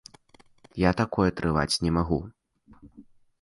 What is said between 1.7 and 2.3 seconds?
не магу.